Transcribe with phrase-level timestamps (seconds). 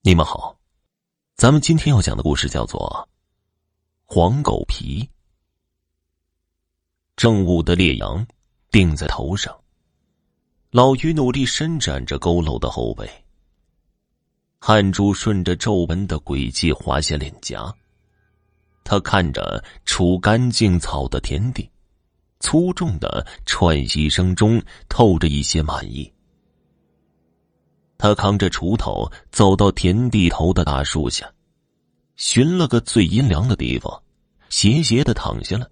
[0.00, 0.56] 你们好，
[1.34, 3.08] 咱们今天要讲的故事叫做
[4.06, 5.02] 《黄狗皮》。
[7.16, 8.24] 正午的烈阳
[8.70, 9.54] 定在头上，
[10.70, 13.10] 老于努力伸展着佝偻的后背，
[14.60, 17.74] 汗珠顺着皱纹的轨迹滑下脸颊。
[18.84, 21.68] 他看着除干净草的田地，
[22.38, 26.10] 粗重的喘息声中透着一些满意。
[27.98, 31.28] 他扛着锄头走到田地头的大树下，
[32.14, 34.02] 寻了个最阴凉的地方，
[34.48, 35.68] 斜斜的躺下了。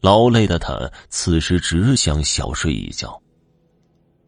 [0.00, 3.20] 劳累的他此时只想小睡一觉。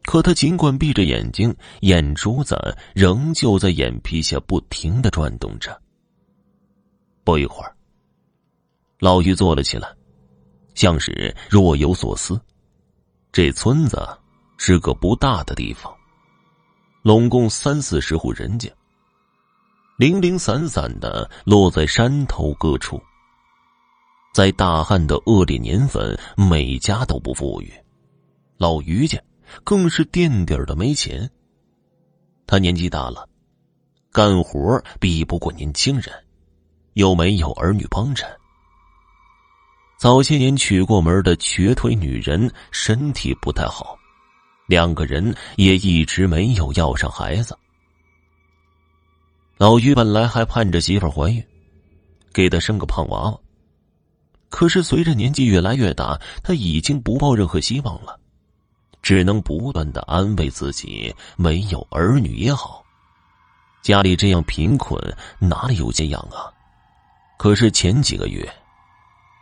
[0.04, 5.80] 可他尽管闭着眼睛，眼珠子仍旧在眼皮下不停的转动着。
[7.24, 7.74] 不一会儿，
[8.98, 9.88] 老于坐了起来，
[10.74, 12.38] 像是若有所思。
[13.30, 14.06] 这村子
[14.58, 15.90] 是个不大的地方。
[17.02, 18.70] 拢共三四十户人家，
[19.96, 23.02] 零零散散的落在山头各处。
[24.32, 27.72] 在大旱的恶劣年份，每家都不富裕，
[28.56, 29.20] 老于家
[29.64, 31.28] 更是垫底的没钱。
[32.46, 33.28] 他年纪大了，
[34.12, 36.14] 干活比不过年轻人，
[36.92, 38.30] 又没有儿女帮衬。
[39.98, 43.98] 早些年娶过门的瘸腿女人身体不太好。
[44.72, 47.54] 两个人也一直没有要上孩子。
[49.58, 51.44] 老于本来还盼着媳妇怀孕，
[52.32, 53.38] 给他生个胖娃娃。
[54.48, 58.18] 可是随着年纪越来越大，他已经不抱任何希望了，
[59.02, 62.82] 只能不断的安慰自己：没有儿女也好，
[63.82, 64.98] 家里这样贫困，
[65.38, 66.48] 哪里有钱养啊？
[67.36, 68.50] 可是前几个月，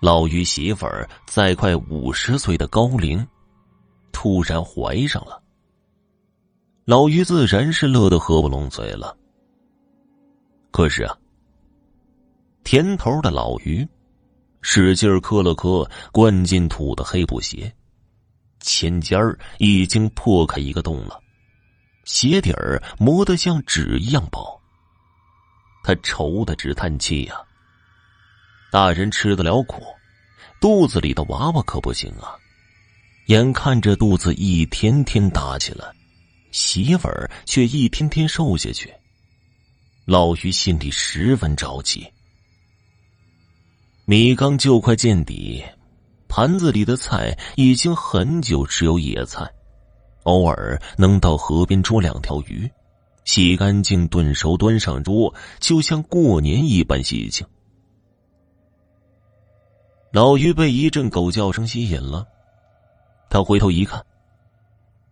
[0.01, 0.89] 老于媳妇
[1.25, 3.25] 在快五十岁的高龄。
[4.13, 5.43] 突然怀上了，
[6.85, 9.17] 老于自然是乐得合不拢嘴了。
[10.71, 11.17] 可是啊，
[12.65, 13.87] 田头的老于
[14.61, 17.75] 使劲磕了磕灌进土的黑布鞋，
[18.61, 19.19] 前尖
[19.59, 21.21] 已经破开一个洞了，
[22.05, 24.61] 鞋底儿磨得像纸一样薄。
[25.83, 27.35] 他愁的直叹气呀。
[28.71, 29.83] 大人吃得了苦，
[30.61, 32.37] 肚子里的娃娃可不行啊。
[33.31, 35.85] 眼看着肚子一天天大起来，
[36.51, 38.93] 媳妇儿却一天天瘦下去，
[40.05, 42.05] 老于心里十分着急。
[44.05, 45.63] 米缸就快见底，
[46.27, 49.49] 盘子里的菜已经很久只有野菜，
[50.25, 52.69] 偶尔能到河边捉两条鱼，
[53.25, 57.47] 洗干净炖熟端上桌，就像过年一般喜庆。
[60.13, 62.27] 老于被一阵狗叫声吸引了。
[63.31, 64.05] 他回头一看，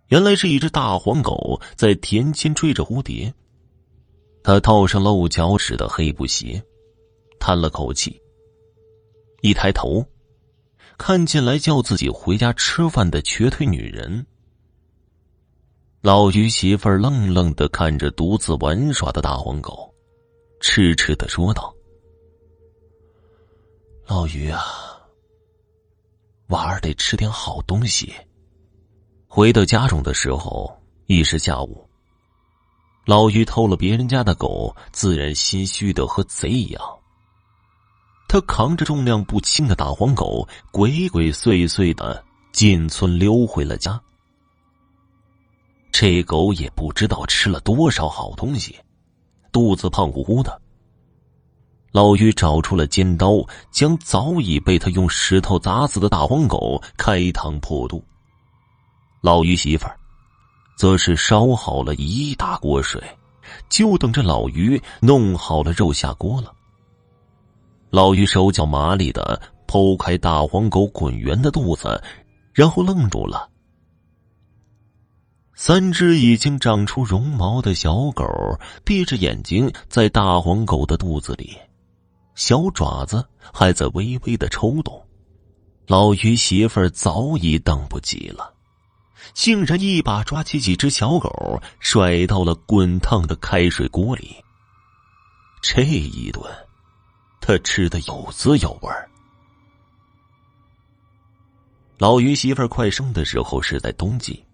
[0.08, 3.32] 原来是一只大黄狗在田间追着蝴蝶。
[4.42, 6.62] 他套上露脚趾的黑布鞋，
[7.38, 8.20] 叹了口气，
[9.40, 10.04] 一抬头，
[10.98, 14.26] 看见来叫自己回家吃饭的瘸腿女人。
[16.00, 19.94] 老于媳妇儿愣愣的看着独自玩耍的大黄狗，
[20.60, 21.74] 痴痴的说道
[24.06, 24.60] ：“老于啊。”
[26.48, 28.12] 娃儿得吃点好东西。
[29.26, 30.70] 回到家中的时候
[31.06, 31.88] 已是下午。
[33.04, 36.82] 老于偷了别人家的狗，自然心虚的和贼一样。
[38.28, 42.22] 他扛着重量不轻的大黄狗，鬼鬼祟祟的
[42.52, 43.98] 进村溜回了家。
[45.90, 48.78] 这狗也不知道吃了多少好东西，
[49.50, 50.60] 肚子胖乎乎的。
[51.90, 58.04] 老于找出了尖刀，将早已被他用石头砸死的大黄狗开膛破肚。
[59.20, 59.96] 老于媳妇儿，
[60.76, 63.02] 则是烧好了一大锅水，
[63.68, 66.52] 就等着老于弄好了肉下锅了。
[67.90, 72.00] 老于手脚麻利的剖开大黄狗滚圆的肚子，
[72.52, 73.48] 然后愣住了。
[75.54, 78.24] 三只已经长出绒毛的小狗
[78.84, 81.58] 闭着眼睛，在大黄狗的肚子里。
[82.38, 85.04] 小爪子还在微微的抽动，
[85.88, 88.54] 老于媳妇儿早已等不及了，
[89.34, 94.36] 竟然一把抓起几只小狗，甩到了滚烫的开水锅里。
[95.60, 96.44] 这一顿，
[97.40, 98.88] 他吃的有滋有味。
[101.98, 104.46] 老于媳妇儿快生的时候是在冬季。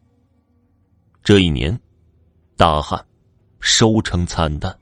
[1.23, 1.79] 这一年，
[2.57, 3.07] 大旱，
[3.61, 4.75] 收成惨淡。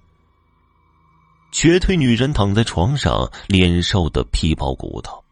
[1.53, 5.23] 瘸腿女人躺在床上，脸瘦的皮包骨头。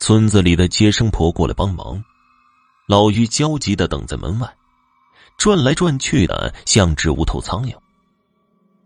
[0.00, 2.02] 村子里的接生婆过来帮忙，
[2.88, 4.50] 老于焦急的等在门外，
[5.36, 7.76] 转来转去的像只无头苍蝇。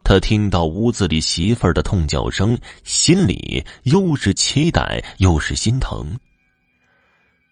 [0.02, 6.18] 他听到屋子里媳妇儿的痛叫声，心里又是期待又是心疼。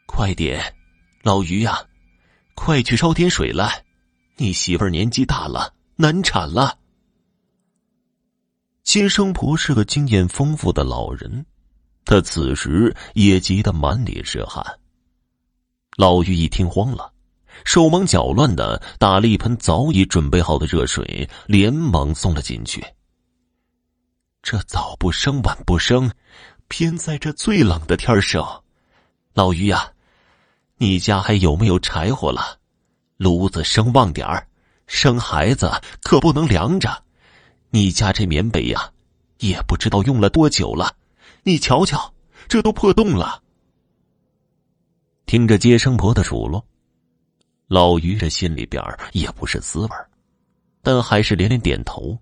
[0.06, 0.60] 快点，
[1.22, 1.80] 老于呀，
[2.56, 3.84] 快去烧点水来，
[4.36, 6.78] 你媳妇儿年纪大了，难产了。
[8.84, 11.44] 接生婆是个经验丰富的老人，
[12.04, 14.64] 他此时也急得满脸是汗。
[15.96, 17.10] 老于一听慌了。
[17.64, 22.84] 手忙脚乱的打了一盆早已准备好的热水，连忙送了进去。
[24.42, 26.10] 这早不生晚不生，
[26.66, 28.44] 偏在这最冷的天生。
[29.34, 29.88] 老于呀，
[30.78, 32.58] 你家还有没有柴火了？
[33.18, 34.48] 炉子生旺点儿，
[34.88, 35.70] 生孩子
[36.02, 37.03] 可不能凉着。
[37.74, 38.88] 你家这棉被呀，
[39.40, 40.94] 也不知道用了多久了，
[41.42, 42.14] 你瞧瞧，
[42.46, 43.42] 这都破洞了。
[45.26, 46.64] 听着接生婆的数落。
[47.66, 48.80] 老于这心里边
[49.10, 49.90] 也不是滋味
[50.82, 52.16] 但还是连连点头。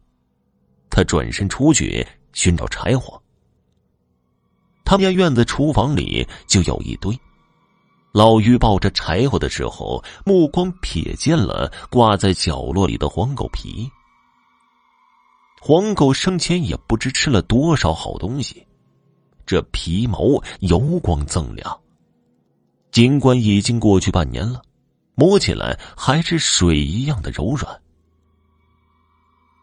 [0.88, 3.22] 他转身出去寻找柴火。
[4.86, 7.14] 他们家院子厨房里就有一堆。
[8.10, 13.86] 老于抱着柴火的时候，目光瞥见了挂在角落里的黄狗皮。
[15.64, 18.66] 黄狗生前也不知吃了多少好东西，
[19.46, 21.80] 这皮毛油光锃亮。
[22.90, 24.60] 尽管已经过去半年了。
[25.14, 27.80] 摸起来还是水一样的柔软。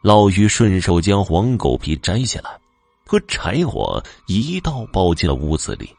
[0.02, 2.58] 老于顺手将黄狗皮摘下来，
[3.06, 5.94] 和柴火一道抱进了屋子里。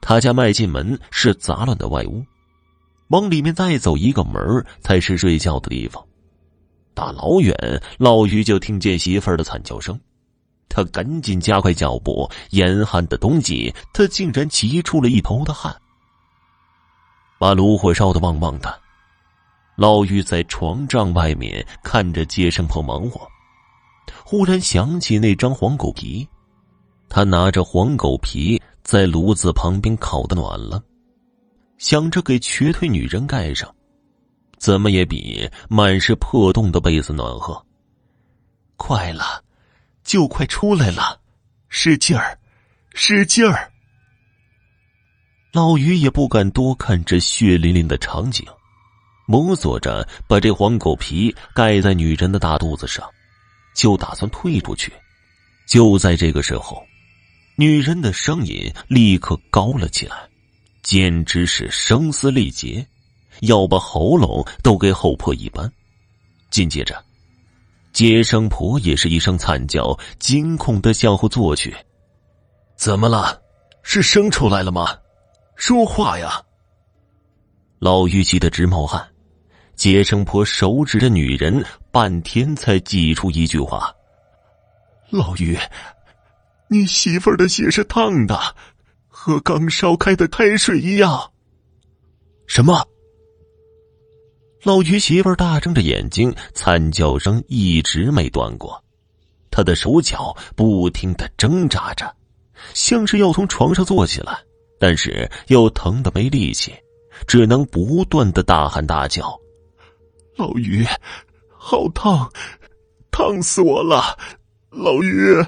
[0.00, 2.24] 他家迈进门是杂乱的外屋，
[3.08, 6.04] 往里面再走一个门才是睡觉的地方。
[6.96, 7.54] 大老远，
[7.98, 10.00] 老于就听见媳妇儿的惨叫声，
[10.66, 12.26] 他赶紧加快脚步。
[12.52, 15.76] 严寒的冬季，他竟然急出了一头的汗。
[17.38, 18.80] 把炉火烧得旺旺的，
[19.76, 23.28] 老于在床帐外面看着接生婆忙活，
[24.24, 26.26] 忽然想起那张黄狗皮，
[27.10, 30.82] 他拿着黄狗皮在炉子旁边烤的暖了，
[31.76, 33.70] 想着给瘸腿女人盖上，
[34.58, 37.64] 怎么也比满是破洞的被子暖和。
[38.76, 39.42] 快了，
[40.04, 41.20] 就快出来了，
[41.68, 42.38] 使劲儿，
[42.94, 43.72] 使劲儿。
[45.52, 48.44] 老于也不敢多看这血淋淋的场景，
[49.26, 53.08] 摸索着把这黄狗皮盖在女人的大肚子上，
[53.74, 54.92] 就打算退出去。
[55.66, 56.86] 就在这个时候，
[57.56, 60.28] 女人的声音立刻高了起来，
[60.82, 62.86] 简直是声嘶力竭，
[63.40, 65.70] 要把喉咙都给吼破一般。
[66.50, 67.02] 紧接着，
[67.92, 71.74] 接生婆也是一声惨叫，惊恐的向后坐去。
[72.76, 73.40] 怎么了？
[73.82, 74.98] 是生出来了吗？
[75.54, 76.42] 说话呀！
[77.78, 79.06] 老于急得直冒汗，
[79.74, 83.94] 接生婆手指着女人，半天才挤出一句话
[85.08, 85.58] ：“老于，
[86.68, 88.38] 你媳妇儿的血是烫的，
[89.08, 91.30] 和刚烧开的开水一样。”
[92.48, 92.86] 什么？
[94.62, 98.82] 老于媳妇大睁着眼睛，惨叫声一直没断过，
[99.50, 102.12] 她的手脚不停的挣扎着，
[102.74, 104.38] 像是要从床上坐起来。
[104.78, 106.70] 但是又疼的没力气，
[107.26, 109.34] 只能不断的大喊大叫
[110.36, 110.84] ：“老于，
[111.56, 112.30] 好烫，
[113.10, 114.18] 烫死我了！
[114.68, 115.42] 老于，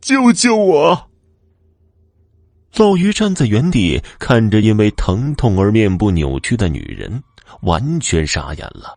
[0.00, 1.10] 救救我！”
[2.76, 7.22] 老于站在原地，看着因为疼痛而面部扭曲的女人，
[7.62, 8.96] 完全傻眼了。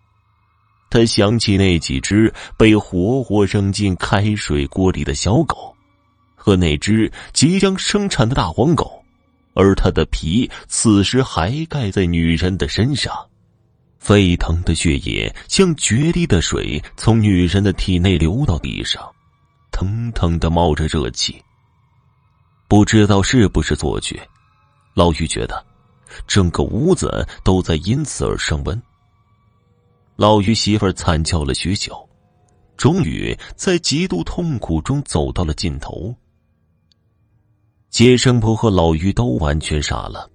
[0.89, 5.75] 他想起那几只被活活扔进开水锅里的小狗，
[6.35, 9.03] 和那只即将生产的大黄狗。
[9.55, 13.13] 而他的皮此时还盖在女人的身上，
[13.99, 19.07] 沸腾的血液像决堤的水从女人的体内流到地上，
[19.71, 21.39] 腾腾的冒着热气。
[22.67, 24.19] 不知道是不是错觉，
[24.95, 25.63] 老于觉得
[26.27, 28.81] 整个屋子都在因此而升温。
[30.15, 32.07] 老于媳妇儿惨叫了许久，
[32.77, 36.13] 终于在极度痛苦中走到了尽头。
[37.89, 40.29] 接生婆和老于都完全傻了。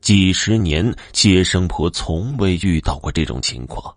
[0.00, 3.94] 几十年，接生婆从未遇到过这种情况，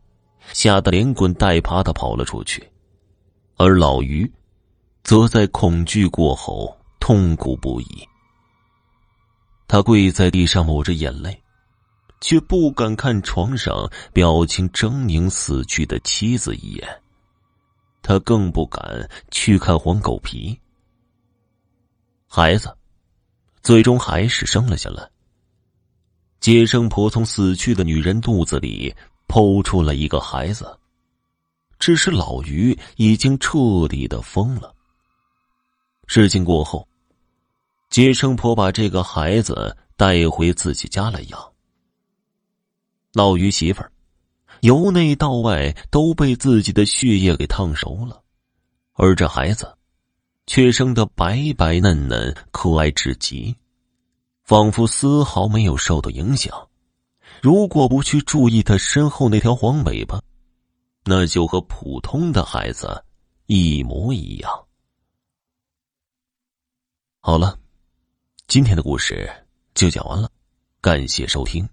[0.54, 2.66] 吓得连滚带爬的跑了出去，
[3.58, 4.32] 而老于，
[5.04, 8.08] 则在恐惧过后痛苦不已。
[9.68, 11.44] 他跪在地上抹着眼泪，
[12.22, 17.02] 却不敢看床上表情狰狞死去的妻子一眼。
[18.02, 20.58] 他更不敢去看黄狗皮。
[22.28, 22.74] 孩子，
[23.62, 25.10] 最终还是生了下来。
[26.40, 28.96] 接生婆从死去的女人肚子里
[29.28, 30.78] 剖出了一个孩子，
[31.78, 34.74] 只是老于已经彻底的疯了。
[36.06, 36.88] 事情过后，
[37.98, 41.54] 接生婆把这个孩子带回自己家来养。
[43.12, 43.92] 老于媳妇儿
[44.62, 48.22] 由内到外都被自己的血液给烫熟了，
[48.94, 49.76] 而这孩子
[50.46, 53.56] 却生得白白嫩嫩、可爱至极，
[54.44, 56.70] 仿佛丝毫没有受到影响。
[57.42, 60.22] 如果不去注意他身后那条黄尾巴，
[61.04, 63.04] 那就和普通的孩子
[63.48, 64.52] 一模一样。
[67.22, 67.58] 好了，
[68.48, 69.30] 今天的故事
[69.74, 70.32] 就讲完了，
[70.80, 71.68] 感谢收听。